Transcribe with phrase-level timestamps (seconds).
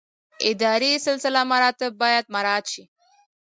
[0.51, 2.83] اداري سلسله مراتب باید مراعات شي